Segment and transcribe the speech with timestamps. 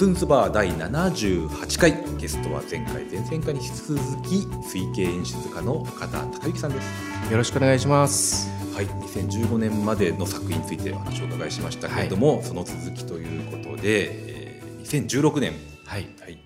[0.00, 4.36] スンスバー第78回ゲストは前回前々回に引き続き
[4.66, 7.30] 推計演出家の岡田孝之さんです。
[7.30, 8.48] よろしくお願いします。
[8.74, 8.86] はい。
[8.86, 15.52] 2015年までの作品についてお話をお伺いしましたけれども、はい、その続きということで、えー、2016年。
[15.84, 16.38] はい、はい、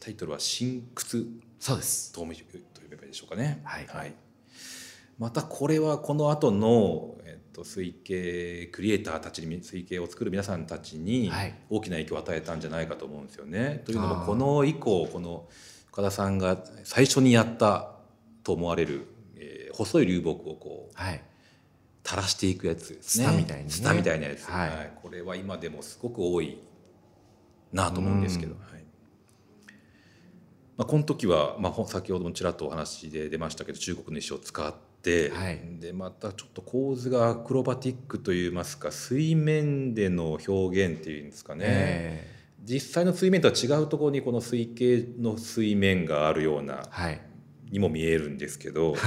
[0.00, 1.26] タイトルは「新屈」
[1.60, 2.14] そうです。
[2.14, 2.28] と呼
[2.88, 4.14] べばいいでしょうかねはい、はい、
[5.18, 7.15] またこれはこの後の
[7.56, 11.32] と推計クリエイターたちに推計を作る皆さんたちに
[11.70, 13.64] 大きな影響を与えたんじゃないかと思うんですよね。
[13.64, 15.48] はい、というのもこの以降この
[15.90, 17.92] 岡田さんが最初にやった
[18.44, 19.06] と思われる、
[19.36, 21.22] えー、細い流木をこう、はい、
[22.04, 23.34] 垂らしていくやつですね。
[23.34, 26.58] みたいな、ね、みたいなやつ、はい、はい、これは今でもすごく多い
[27.72, 28.52] なと思うんですけど。
[28.52, 28.84] はい。
[30.76, 34.85] まあ、この時は、まあ、先ほどもちらっとお話で出ましたけど中国の石を使って、
[35.34, 47.20] はい、でまたちょっと構図がアクロバティックといいますか水面での表現っていうんですかね、えー、実際の水面とは違うところにこの水系の水面があるような、はい、
[47.70, 49.00] にも見えるんですけど、はい。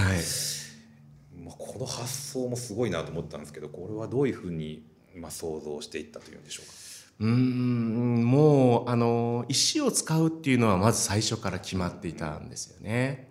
[1.44, 4.83] まあ、この発想もすごいなと思ったんですけどこれはどういうふうに、
[5.16, 6.73] まあ、想像していったというんでしょうか？
[7.22, 13.30] うんもうあの石を使うっていうのはまず最初から決まっていたんですよね。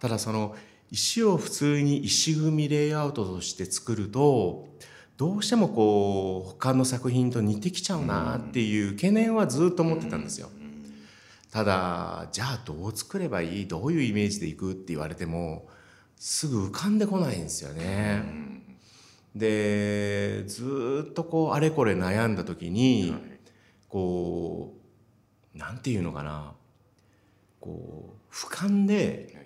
[0.00, 0.54] ただその
[0.92, 4.68] 石を普通に石組みレイアウトとして作ると
[5.16, 10.50] どうしてもこう他の作品と似てきちゃうなっていう懸念はずっと持ってたんですよ。
[11.50, 13.66] ただじゃあどう作ればいい？
[13.66, 15.66] どういうイメージでいくって言われても
[16.16, 18.22] すぐ浮かんでこないんですよね。
[19.34, 23.14] でずっとこうあれこれ悩んだ時に、
[23.88, 24.74] こ
[25.54, 26.52] うなんていうのかな
[27.60, 29.41] こう俯瞰で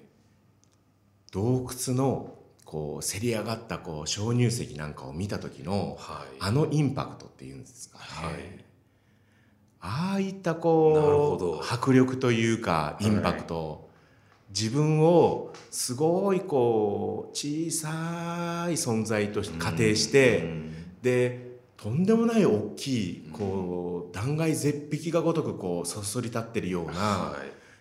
[1.37, 5.99] 洞窟のこうせり上がったこう鍾乳石なんかを見た時の、
[6.41, 8.35] あのインパクトっていうんですかね、はい、
[9.81, 13.91] ああいったこう迫力というかインパクト、
[14.49, 20.49] 自分をすごいこう小さい存在として仮定して、
[21.03, 27.35] でとんでもない大きいこう断崖絶壁がごとくこうそそり立ってるような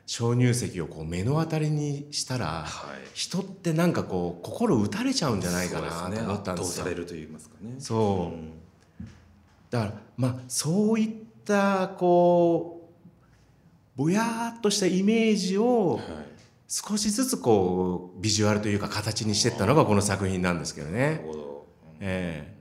[0.06, 2.66] 鍾乳石をこう目の当たりにしたら、
[3.14, 6.86] 人ってなんかこう心打たれちゃうんじゃないかなと思ったんですよ。
[7.80, 8.32] そ
[9.00, 9.04] う、
[9.72, 11.10] だからまあそういっ
[11.44, 12.92] たこ
[13.98, 16.00] うぼやっとしたイメージを、
[16.68, 21.26] 少しずつこうビジュアルというか形にしていったのがこの作品なんですけどね。
[22.00, 22.54] え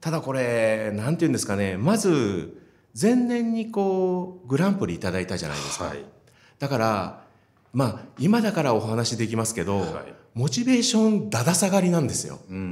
[0.00, 1.76] ー、ただこれなんて言うんですかね。
[1.76, 2.62] まず
[2.98, 5.86] 前年にこうグランプリいただいたじゃないですか。
[5.86, 6.04] はい、
[6.58, 7.24] だから
[7.72, 12.38] まあ今だからお話できますけど、はい、モチベーションだだ下がりなんですよ。
[12.48, 12.64] うんうんう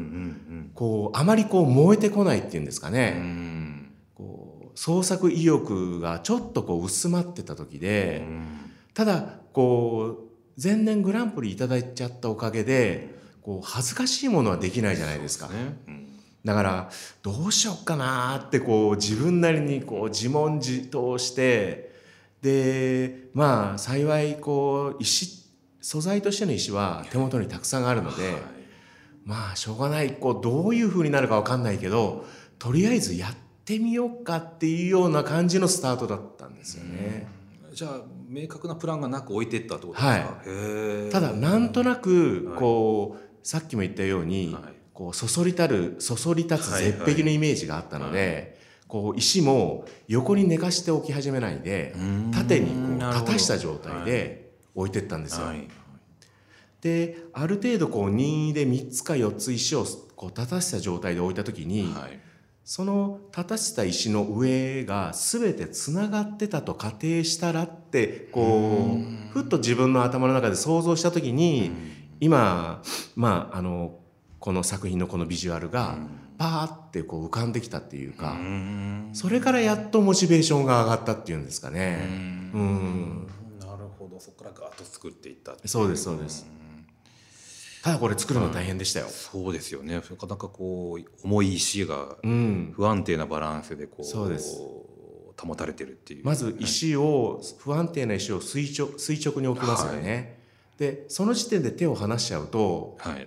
[0.61, 3.15] ん、こうあまりこう燃えてこないっていうんですかね。
[3.17, 3.91] うん。
[4.15, 8.25] こう創作意欲がちょっとこう薄まってた時で、
[8.95, 15.49] ただこう前年グランプリいただいちゃったおかげでこう恥ずかしいものはできないじゃないですか。
[15.49, 15.77] ね。
[15.89, 16.06] うん、
[16.45, 16.91] だから
[17.22, 21.84] どうしよっかなってこう自分なりにこう自問自答して
[22.44, 25.49] でまあ幸いこう石
[25.81, 28.43] 素材としての石は手元にたくさんあるので、はい、
[29.25, 32.27] まあしょうがないこうどういうふうになるか分かんないけど
[32.59, 33.34] とりあえずやっ
[33.65, 37.27] てみようかっていうような感じのスタートだったんですよね。
[37.72, 44.62] じゃあ明確なプランがなく置いていったってことですか、はい、ただなんとなくこう、はい、さっきも言ったように、はい、
[44.93, 48.53] こうそそりたるそそり立つ絶壁のイメージがあったので、
[48.94, 51.97] こう石も横に寝かしておき始めないで
[52.32, 55.49] 縦にこう立たした状態で置いてったんですよ。
[56.81, 59.84] である程度こう任意で3つか4つ石を
[60.15, 62.21] こう立たせた状態で置いた時に、はい。
[62.62, 71.72] その立たせた石の上が全てつながってたと仮定したらってこうふっと自分の頭の中で想像した時に
[72.21, 72.80] 今
[73.16, 73.98] まああの
[74.44, 75.96] この作品のこのビジュアルが
[76.36, 78.36] パーってこう浮かんできたっていうか
[79.14, 82.02] それからやっとモチベーションが上がったっていうんですかね。
[82.52, 83.26] うん。
[83.58, 84.20] なるほど。
[84.20, 86.46] そこからガーッと作っていったそうですそうです。
[87.82, 89.94] ただこれ作るの大変でしたよ、そうですよね。
[89.94, 94.60] なかなかこう重い石が不安定なバランスでこう、そうです。
[95.41, 96.24] 保たれてるっていう。
[96.26, 100.38] まず石を、不安定な石を垂直垂直に置きますよね、
[100.78, 103.26] はい、でその時点で手を離しちゃうと、はい、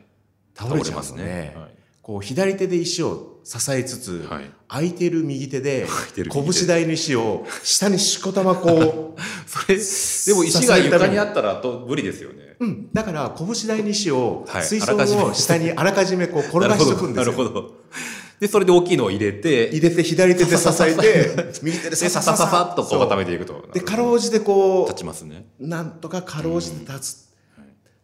[0.57, 1.69] 倒れちゃいますね、はい、
[2.01, 9.21] こう左手で石を支えつつ、はい、空いてる右手で 拳台の石を下にしこたまこう。
[9.47, 12.55] それでも石が床にあったらと無理ですよね。
[12.59, 17.31] うん、だから拳台に石を水槽を下にあらかじめこう転がしておくんですよ。
[17.31, 17.75] なるほど。
[18.39, 23.67] でそれで大きいのを入れて入れて左手で支えて右手でささささっとこう固めていくと。
[23.73, 25.47] でかろうじてこう立ちますね。
[25.59, 27.27] なんとかかろうじて立つ、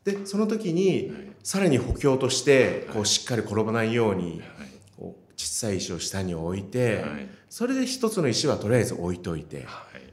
[0.05, 1.11] でその時に、
[1.43, 4.41] さらに補強としてこうしっかり転ばないように、
[4.97, 7.03] こう小さい石を下に置いて、
[7.49, 9.67] それで一つの石はとりあえず置いといて、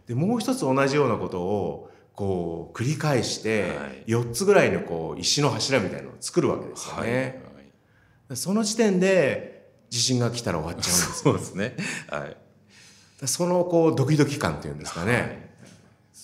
[0.07, 3.71] でもう一つ同じようなことをこう繰り返して、
[4.07, 7.43] 4つぐらいのこう石の柱みたいなのを作るわけですよね。
[8.35, 11.77] その時点で地震が来たら終わっちゃうんですそうですね。
[12.09, 12.37] はい。
[13.27, 15.50] そのこうドキドキ感っていうんですかね。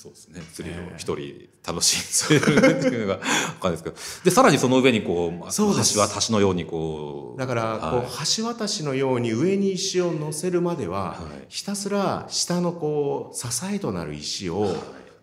[0.06, 0.42] はいそうですね。
[0.52, 3.24] 釣りを一人楽しんでるっていうのが分
[3.60, 3.96] かるんですけど。
[4.24, 14.74] でさらにその上にこう橋渡しのようにこうだからこう、橋渡しのように上に石を乗せるまでは、ひたすら下のこう支えとなる石を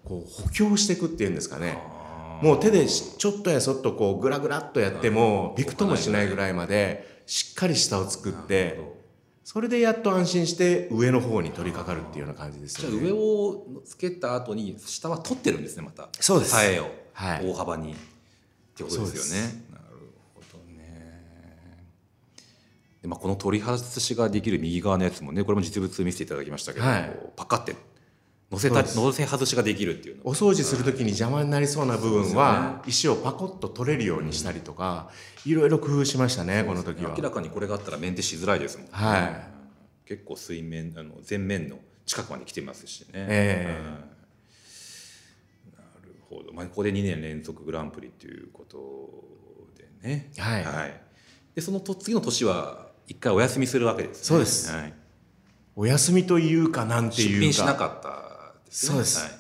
[0.04, 1.78] こう補強していくっていうんですかね。
[2.42, 8.80] もう手でちょっとやそっとこうグラグラっとやってもびくともしないぐらいまでしっかり下を作って
[9.44, 12.98] それでやっと安心して上の方に取り掛かるっていうような感じですよね。
[12.98, 16.08] じゃあ上をつけた後に下は取ってるんですねまた。
[16.20, 16.56] そうです。
[16.64, 17.96] えを、はい、大幅にっ
[18.76, 19.66] てことですよね。
[19.70, 19.84] なる
[20.34, 21.24] ほどね。
[23.02, 27.76] でまあこの取り外しができる右側のやつもねこれも実物見せていただきましたけど、はい、パカって
[28.54, 35.10] 乗せた乗せ外しができるっていうお掃除する時に邪魔になりそうな部分は、石をパコッと取れるようにしたりとか、
[35.44, 37.16] いろいろ工夫しましたねこの時は。
[37.18, 50.32] 明らかにこれがあったらメンテしづらいですもんね、はい、結構水面あの前面の近くまで来てますしね、えー、なるほど、まあ、ここで2年連続グランプリということでね。
[50.38, 51.02] はい、はい、
[51.56, 54.94] でその次の年は一回お休みするわけです、ね、そうです、はい、
[55.76, 57.34] お休みというかなんていうか。
[57.34, 58.33] 出品しなかった
[58.74, 59.32] そうです、はい、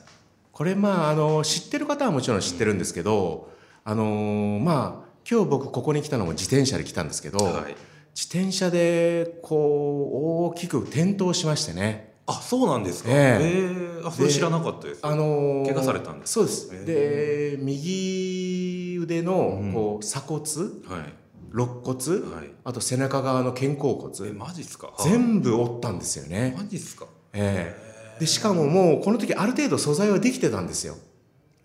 [0.52, 3.50] これまああの知ってる方はもちろん知ってるんですけど、
[3.86, 7.76] うん、あのまあ今日僕ここに来たのも自転車で来たんですけど、はい、
[8.14, 12.14] 自転車でこう大きく転倒しましてね。
[12.26, 13.10] あそうなんですか。
[13.12, 14.02] ええ。
[14.02, 15.00] ー、あそれ知らなかったです。
[15.02, 16.86] あの怪我されたんですそうです。
[16.86, 21.14] で右腕のこう鎖骨、はい。
[21.52, 24.94] 肋骨、はい、あと背中側の肩甲骨マジっすか。
[25.04, 26.54] 全部折ったんですよね。
[26.58, 27.08] マジっすか。
[27.34, 30.96] ええでしかももうこの時ある程度素材はできてたんですよ。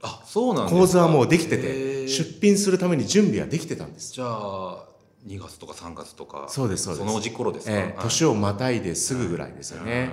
[0.03, 4.13] あそうなん構図はもうできてて出品するために準備はできてたんです。
[4.13, 4.85] じゃあ
[5.27, 6.47] 2月とか3月とか。
[6.49, 7.07] そうですそうです。
[7.07, 10.11] その時頃ですか、ええ、年をまたいですぐぐらいですよね、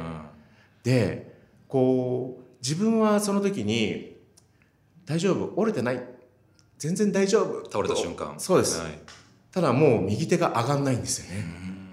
[0.83, 1.35] で
[1.67, 4.15] こう自分はその時に
[5.05, 5.53] 「大丈夫？
[5.55, 6.03] 折れてない？
[6.79, 8.39] 全然大丈夫」倒れた瞬間。
[8.39, 8.99] そうです、はい、
[9.51, 11.45] ただもう右手が上がんないんですよね、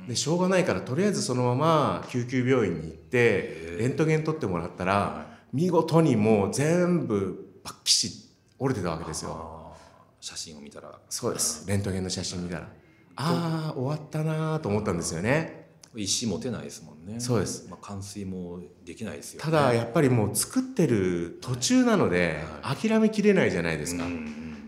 [0.08, 9.72] でしょうがないからとりあえずそのまま救急病院に行ってレントゲン取ってもらったら見事にもう全部バッキシ折れてたわけですよ。
[10.20, 10.98] 写真を見たら。
[11.08, 11.66] そうです。
[11.68, 12.68] レントゲンの写真見たら。
[13.16, 15.62] ああ終わったなと思ったんですよね。
[15.94, 17.20] 石持てないですもんね。
[17.20, 24.04] そうです、まあ、冠水もできないですよ、ね、ただやっぱりもう作ってる途中なので諦めきれないじゃないですか、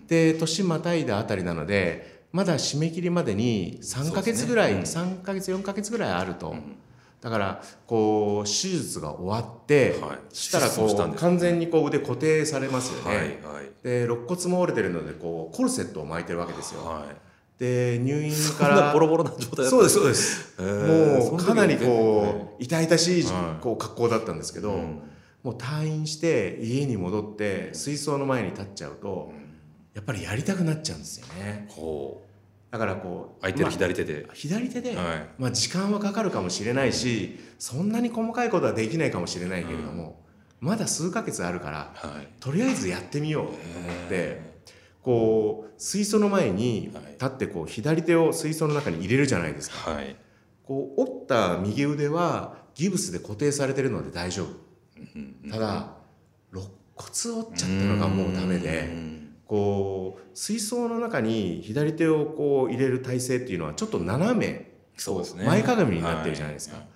[0.06, 4.78] で年またいだあたりなのでまだ締め切りまでに3か月ぐらい、ね。
[4.78, 6.76] うん、3か月4か月ぐらいあると、うん、
[7.20, 23.24] だからこう手術が終わって、はい、したらこう、ね、完全にこう腕固定されますよね、はいはい、で肋骨も折れてるのでこうコルセットを巻いてるわけですよ、はい、で入院からボロボロな状態そうですそうです、もうかなりこう痛々しい
[23.60, 24.72] こう格好だったんですけど、
[25.44, 29.32] もう退院して家に戻って水槽の前に立っちゃうと、
[29.94, 31.68] やっぱりやりたくなっちゃうんですよね。
[32.74, 40.20] だからこう相手の左手で、まあ、左手で、はい、まあ、時間はかかるかもしれないしそんなに細かいことはできないかもしれないけれども、
[40.60, 43.46] うん、まだ数ヶ月あるから、はい、とりあえずやってみよう。
[43.46, 43.58] と思
[44.06, 44.54] って
[45.02, 50.16] こう水槽の前に立ってこう左手を水槽の中に入れるじゃないですか、はい、
[50.64, 55.92] こう折った右腕はギブスで固定されてるので大丈夫、ただ
[56.52, 56.66] 肋
[56.96, 59.23] 骨折っちゃったのがもうダメで。
[59.46, 65.44] こう水槽の中に左手をこう入れる体勢っていうのはちょっと斜めそうですね。
[65.44, 66.86] 前かがみになってるじゃないですか、はい、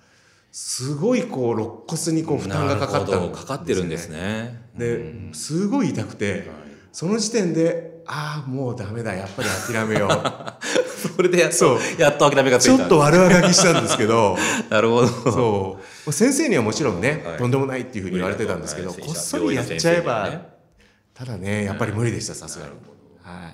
[0.51, 4.63] すごいこう肋骨にこう負担がかかった、ね、かかってるんですね。
[4.75, 6.43] ですごい痛くて、はい、
[6.91, 10.09] その時点でああもうダメだやっぱり諦めよう。
[11.15, 12.77] それでやっとやっと諦めがついた。
[12.77, 14.37] ちょっと悪あがきしたんですけど。
[14.69, 15.07] なるほど。
[15.07, 16.11] そう。
[16.11, 20.58] 先生にはもちろんね、はい、とんでもないっていうふうに言われてたんですけど、こっそりやっちゃえば
[21.19, 22.71] ただねやっぱり無理でしたさすがに、
[23.21, 23.53] はい、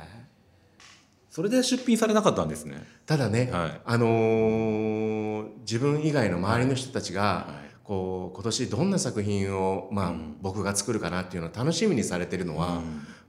[1.32, 2.76] それで出品されなかったんですね。
[3.08, 12.84] ただね、はい、あのー、自分以外の周りの人たちが、はい、こう今年どんな作品を、まあ、うん、僕が作るかなっていうのを楽しみにされてるのは、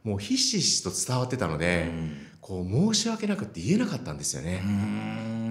[0.04, 4.60] うん、もうひしひしと伝わってたので、うん、こう申し訳なくって言えなかったんですよね。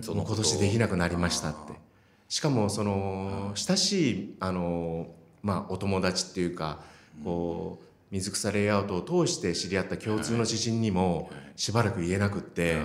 [0.03, 1.73] その今年できなくなりましたって。
[2.29, 5.07] しかもその親しいあの
[5.41, 6.81] まあお友達っていうか
[7.23, 7.85] こう
[8.15, 12.77] 水草レイアウトを通して知り合った共通の知人にもしばらく言えなくって、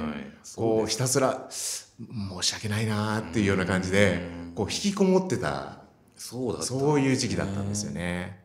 [0.57, 1.89] こうひたすら申
[2.43, 4.23] し訳ないなっていうような感じで
[4.57, 5.83] こう引きこもってた
[6.17, 8.41] そうだそういう時期だったんですよね。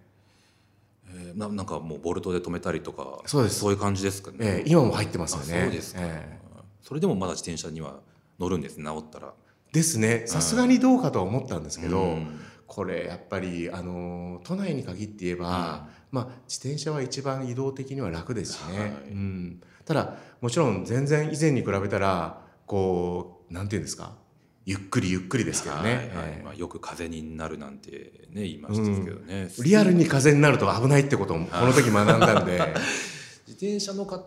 [1.08, 3.60] えー、ななんかもうボルトで止めたりとかそうです。
[3.62, 5.64] そういう感じですかね、えー、今も入ってますよね。
[5.64, 8.00] そうですか、えー、それでもまだ自転車には
[8.38, 9.34] 乗るんです治ったら。
[9.72, 10.24] ですね。
[10.28, 24.14] さすがにどうかとは思ったんですけど、うん、これやっぱりあの都内に限って言えば、まあ、自転車は一番移動的には楽ですしね、はい、うん、ただもちろん全然以前に比べたらこうなんていうんですか？
[24.66, 26.42] ゆっくりゆっくりですけどね、はいはい。
[26.44, 27.92] まあ、よく風になるなんて
[28.32, 32.60] ね言いましたけどね、うん、リアルに風になると危ないってこともこの時学んだんで。
[33.48, 34.26] 自転車の方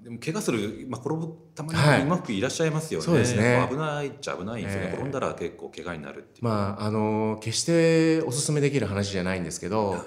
[0.00, 3.66] でも怪我する、まあ、転ぶたまにうまくいらっしゃいますよね、そうですね。
[3.68, 10.00] 危ないっちゃ危ないんですよね、えー、転んだら結構怪我になるまああの決しておすすめできる話じゃないんですけど、はい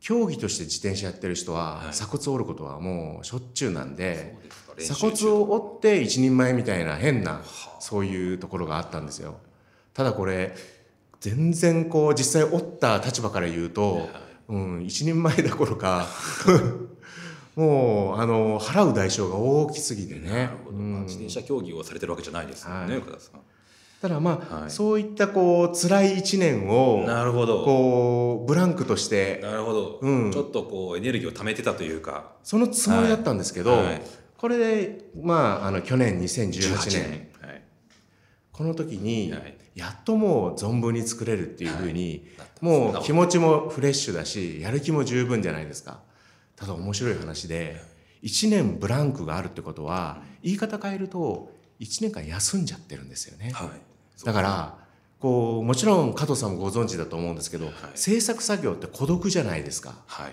[0.00, 4.36] 競技として自転車やってる人は鎖骨を折ることはもうしょっちゅうなんで
[4.78, 7.42] 鎖骨を折って一人前みたいな変な
[7.80, 9.38] そういうところがあったんですよ。
[9.94, 10.54] ただこれ
[11.20, 14.08] 全然こう実際折った立場から言うと、
[14.48, 16.06] うん、一人前どころか
[17.56, 20.50] もうあの払う代償が大きすぎてね。
[20.70, 23.40] うん、自転車競技をされてるわけじゃないですもんね、はい、岡田さん。
[24.00, 27.64] ただまあ、はい、そういったこう辛い一年をなるほど。
[27.64, 32.32] こうブランクとしてなるほど、うん、ちょっとこうエネルギーを貯めてたというか。
[32.44, 34.02] そのつもりだったんですけど、はい、
[34.36, 37.28] これでまああの去年2018年。
[37.40, 37.62] はい、
[38.52, 39.34] この時に、
[39.74, 42.28] やっともう存分に作れるっていうふうに、
[42.60, 46.00] もう気持ちもフレッシュだしやる気も十分じゃないですか。
[46.54, 47.80] ただ面白い話で
[48.22, 53.50] 1年ブランクがあるってことは言い方変えると1年間休んじゃってるんですよね。
[53.52, 53.87] はい
[54.24, 54.78] だから
[55.20, 60.32] こうもちろん加藤さんもご存知だと思うんですけど、はい、制作作業って孤独じゃないですか、はい、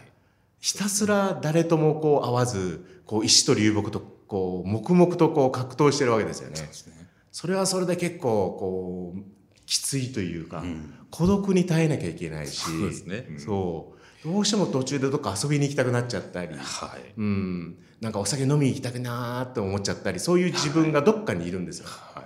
[0.59, 6.55] ひたすら誰ともこう会わずこう石と流木とこう黙々とこう格闘してるわけですよね。
[6.71, 6.95] そね。
[7.31, 9.21] それはそれで結構こう
[9.65, 14.27] きついというか、うん、孤独に耐えなきゃいけないしそうですね、うん、そう。
[14.27, 21.87] どうしても途中でどっか遊びに行きたくなっちゃったり、はい、うん、なんかお酒飲みに行きたくなーって思っちゃったりそういう自分がどっかにいるんですよ。
[21.87, 22.24] はい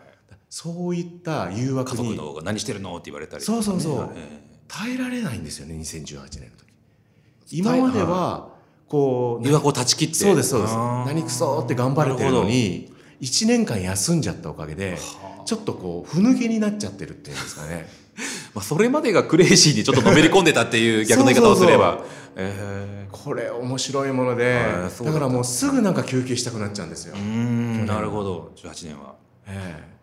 [0.50, 1.98] そういった誘惑に。
[1.98, 4.10] 家族の何してるのって言われたり、そうそうそう、
[4.68, 7.58] 耐えられないんですよね2018年の時。
[7.60, 8.50] 今までは
[8.88, 10.15] こう誘惑を断ち切って。
[10.15, 10.74] そうですそうです。
[10.74, 12.91] 何くそって頑張れてるのに
[13.22, 14.98] 1年間休んじゃったおかげで
[15.46, 17.88] ちょっとこうふぬけになっちゃってるっていうんですかね。
[18.56, 22.03] まあそれまでがクレイジーにちょっとのめり込んでたっていう 逆の言い方をすれば。
[23.12, 24.62] これ面白いもので
[25.03, 27.15] だからもうすぐなんか休憩したくなっちゃうんですよ。
[27.18, 28.51] なるほど。
[28.56, 29.15] 18年は。
[29.46, 29.99] ええ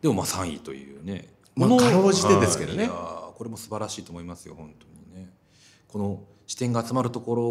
[0.00, 1.28] でもまあ3位というね。
[1.54, 2.88] まあかろうじてですけどね。
[2.88, 5.30] これも素晴らしいと思いますよ本当にね。
[5.88, 7.44] この視点が集まるところ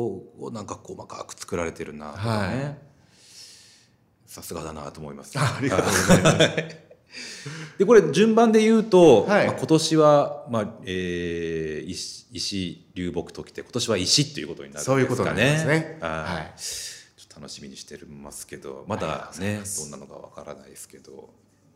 [0.45, 2.77] をなんか細かく作られてるなとかね、はい、
[4.27, 6.37] さすがだなと思います、ありがとうございます。
[7.79, 14.95] でこれ順番で言うと、はい、まあ、今年は、まあえー、石石流木ときて今年は石っていうことになるんですかね。
[14.95, 15.97] そういうことなんですね。
[16.01, 21.29] はい、ちょっと楽しみにしてますけどまだねどんなのかわからないですけど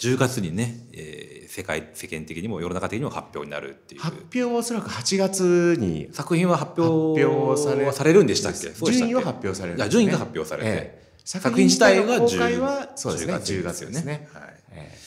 [0.03, 4.01] 10月にね、えー、世界世間的にも世の中的にも発表になるっていう。
[4.01, 6.09] 発表はおそらく8月に。
[6.11, 8.91] 作品は発表されされるんでしたっけ？
[8.91, 14.43] 順位は発表される、ね、順位が発表されて、ええ、作品自体が公開はそうですね10月ですね、はい。
[14.71, 14.97] ええ、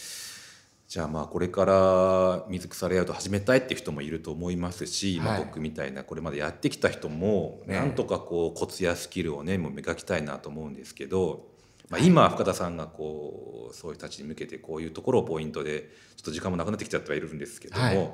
[0.89, 11.56] じゃあまあこれから水草レイアウト始めたいっていう人もいると思いますし、はい、まあ、僕みたいなこれまでやってきた人もなんとかこうコツやスキルをねもう磨きたいなと思うんですけど
[11.89, 18.11] まあ、今深田さんがこうそういう人たちに向けてこういうところをポイントでちょっと時間もなくなってきちゃってはいるんですけども、はい、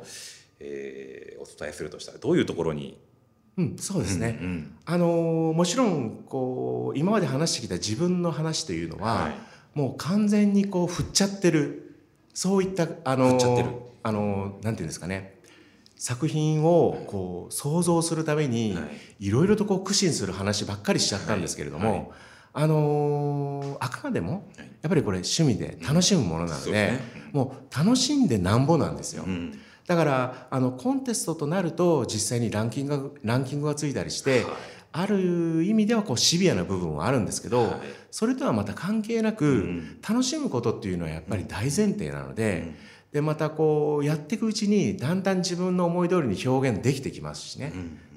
[0.61, 2.99] えー、お伝えするとしたらどういうところに？
[3.57, 9.35] うん、そうですね、うんうん、あのもちろんこう今まで話してきた自分の話というのは、はい、
[9.75, 11.97] もう完全にこう振っちゃってる
[12.35, 13.39] そういったあの
[14.03, 15.39] あのなんていうんですかね。
[15.97, 18.77] 作品をこう想像するために、
[19.21, 21.99] いろいろとこう苦心する話ばっかりしちゃったんですけれども、はい。
[22.01, 22.09] はい
[22.55, 24.49] あのー、あくまでも
[24.83, 26.73] やっぱりこれ趣味で楽しむものなのでうん。
[26.73, 27.01] でね、
[27.33, 29.25] もう楽しんでなんぼなんですよ。
[29.27, 34.53] うん、だからあのコンテストとなると実際にランキングランキングがついたりして、はい、
[34.93, 37.81] ある意味ではこうシビアな部分はあるんですけど、はい、
[38.11, 42.93] それとはまた関係なく、うん、楽しむことっていうのはやっぱり大前提なので。
[43.13, 47.71] でまたこうやっていくうちにだんだん自分の思い通りに表現できてきますしね、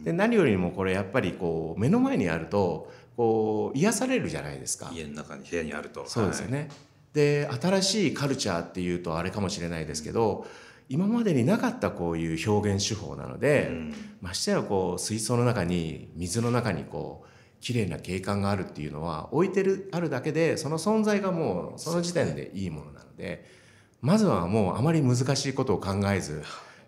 [0.05, 4.91] で何よりもこれやっぱりこう目の前にあるとこう癒されるじゃないですか。
[4.93, 6.05] 家の中に部屋にあると。
[6.07, 6.69] そうですよね、はい、
[7.13, 10.45] で新しいカルチャーっていうとあれかもしれないですけど
[10.89, 17.27] 今までになかったこういう表現手法なので、うん、ましてやこう水槽の中に水の中にこう
[17.61, 23.45] 綺麗な景観があるっていうのは置いてるあるだけでその存在がもうその時点でいいものなので
[24.01, 26.43] まずはもうあまり難しいことを考えず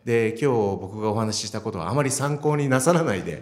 [0.05, 3.41] で今日僕がお話ししたことはあまり参考になさらないで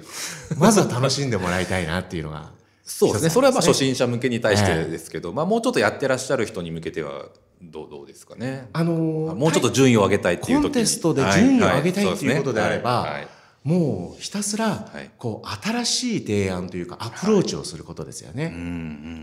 [0.57, 2.53] まずは楽しんでもらいたいなっていうのが
[2.85, 3.29] そうですね。
[3.31, 7.25] それはまあ初心者向けに対してですけど、まあ、もうちょっとやってらっしゃる人に向けては
[7.61, 13.21] どうどうですかね、あのー、もうちょっと順位を上げたいっていうコンテストで順位を上げたいっていうことであれば、
[13.65, 18.53] もうひたすらこう新しい提案というかアプローチをすることですよね。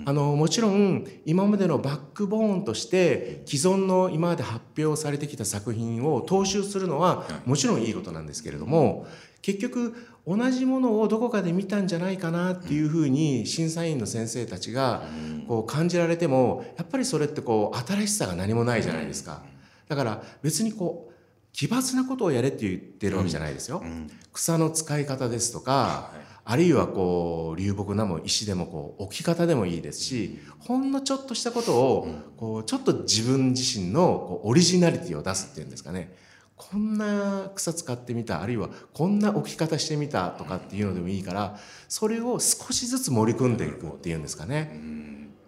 [0.05, 9.07] あのもちろん今までのバックボーンとして既存の今まで発表されてきた作品を踏襲するのはもちろんいいことなんですけれども
[9.43, 9.95] 結局
[10.27, 15.05] 同じものをどこかで見たんじゃないかなっていうふうに審査員の先生たちが
[15.47, 19.43] こう感じられてもやっぱりそれってこう新しさが何もないじゃないですか。
[19.87, 21.12] だから別にこう
[21.53, 23.83] 奇抜なことをやれって言ってるわけじゃないですよ。
[23.85, 36.17] うん、草の使い方ですとか、はい、あるいはこう流木なも石でもこう置き方でもいいですし、ほんのちょっとしたことを、こうちょっと自分自身のこうオリジナリティを出すっていうんですかね。
[36.57, 44.81] こんな草使ってみたあるいはこんな置き方してみたとかっていうのでもいいからそれを少しずつ盛り込んでいくっていうんですかね。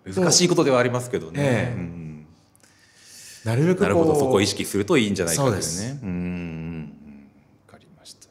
[0.04, 1.32] 難しいことではありますけどね。
[1.38, 2.03] ええ
[3.44, 5.98] なるべくなるほどそこを意識するといいんじゃないかですね。
[6.02, 6.92] うん
[7.66, 8.28] かりました。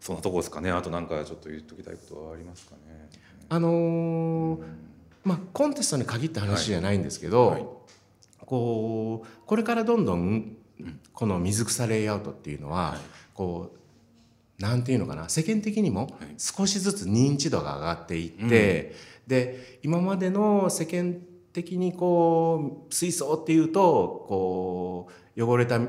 [0.00, 0.70] そんなとこですかね。
[0.70, 3.08] あとなんかちょっと言っときたいことはありますかね。
[3.48, 4.62] あのー、
[5.24, 7.68] まあコンテストに限った話じゃないんですけど、はいはい、
[8.46, 10.56] こうこれからどんどん
[11.12, 12.98] この水草レイアウトっていうのは、はい、
[13.34, 13.72] こ
[14.58, 21.16] うなんていうのかな世間的にも少しずつ認知度が上がっていって、うん、で今までの世間
[21.52, 25.80] 的にこう水槽っていうとこう汚れた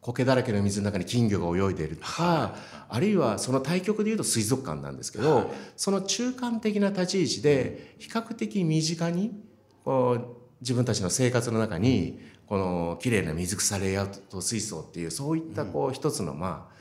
[0.00, 2.54] 苔だらけの水の中に金魚が泳いでいるとか、
[2.88, 9.42] あるいはその対極でいうと水族館なんですけど、その中間的な立ち位置で比較的身近に
[9.84, 16.74] こう自分たちの生活の中にこの綺麗な水草レイアウト水槽っていうそういったこう一つのまあ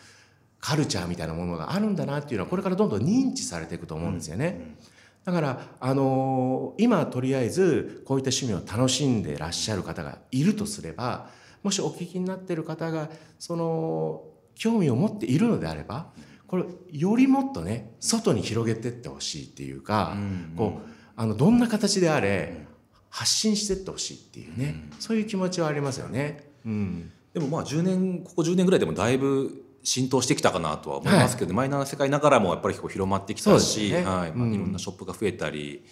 [0.62, 4.46] カルチャーみたいなものがあるんだなっていうのはこれからどんどん認知されていくと思うんですよね。
[4.48, 4.78] うんうん
[5.26, 11.30] だから、あのー、今とりあえずこういった趣味を楽しんでらっしゃる方がいるとすれば
[11.64, 14.24] もしお聞きになっている方がその
[14.56, 16.12] 興味を持っているのであれば
[16.48, 22.66] これよりもっとね外に広げてってほしいっていうか、うんうん、こうあのどんな形であれ
[23.10, 26.52] 発信してってほしいっていうね、うん、そういう気持ちはありますよね。
[26.66, 34.32] うん、でもまあ10年ここ10年ぐらいでもだいぶ浸透してきたかなとは思いますけど、はい、マイナーな世界ながらもやっぱりこう広まってきたし、ね、はい。
[34.32, 35.84] まあ、いろんなショップが増えたり、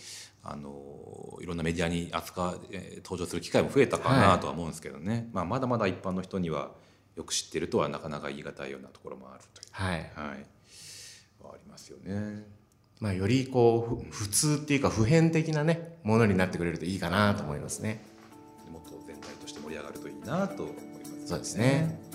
[0.43, 6.71] あのいろんなメディアに扱う、えー、登場する機会も増えたかなとは思うんですけどね、はい、まあ、まだまだ一般の人には
[7.15, 9.95] よく知ってるとはなかなか言い難いようなところもあるという、はい。
[9.95, 10.03] はい、
[11.43, 12.43] はありますよね。
[12.99, 18.03] まあ、よりこう普通っていうか普遍的なねものになってくれるといいかなと思いますね。
[18.71, 22.06] もっと全体として盛り上がるといいなと思います、ね、そうですね。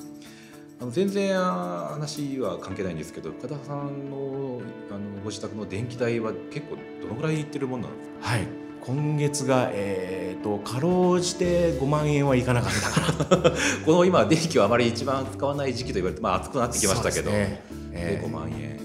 [0.83, 8.29] あの全然話は関係ないんですけど深田さんのあのご自宅の電気代は結構どのぐらいいってるもんなんですか？
[8.29, 8.49] はい。
[8.81, 17.63] 今月が、えーと、かろうじて5万円はいかなかったかな この今電気はあまり一番使わない時期と言われて、まあ、暑くなってきましたけど、ね。
[17.93, 18.81] えー、5万円。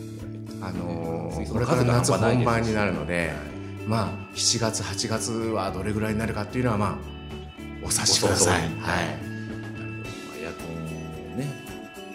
[0.61, 3.31] あのー、これから夏本番になるので、
[3.87, 6.97] まあ7月8月はどれぐらいになるかっていうのはまあ
[7.83, 8.61] お察しください。
[8.61, 9.26] はい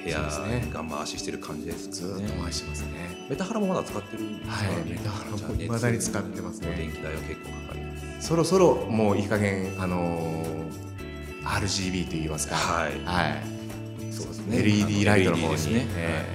[0.05, 1.93] 部屋が回ししてる感じですね。
[1.93, 3.27] ずっと回してますね。
[3.29, 6.75] メタハラもまだ使ってるはい、メタハラも未だに使ってますね。
[6.77, 8.29] 電気代は結構かかります。
[8.29, 12.57] そろそろもういい加減あのー、RGB と言いますか。
[12.57, 12.93] はい。
[13.05, 14.13] はい。
[14.13, 14.59] そうですね。
[14.59, 16.27] LED ライトの方にね、え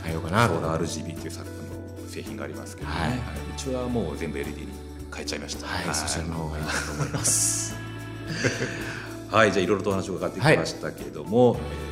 [0.00, 0.54] ー、変えようかなと。
[0.60, 3.18] ー RGB という作の製品がありますけど、ね、はい、う
[3.58, 4.68] ちはもう全部 LED に
[5.14, 5.66] 変えちゃいました。
[5.66, 7.76] はい、はい、そちらの方がいいかと思います。
[9.30, 11.91] はい、じゃあいろいろとお話を伺ってきましたけれども、はい、えー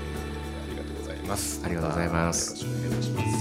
[1.31, 1.61] ます。
[1.64, 2.64] ありがとうございます。
[2.64, 3.39] よろしくお願いします。